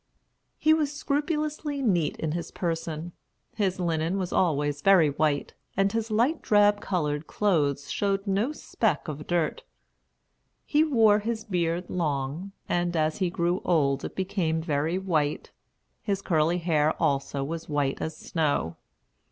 [0.57, 3.11] He was scrupulously neat in his person.
[3.55, 9.07] His linen was always very white, and his light drab colored clothes showed no speck
[9.07, 9.61] of dirt.
[10.65, 15.51] He wore his beard long, and as he grew old it became very white;
[16.01, 18.77] his curly hair also was white as snow.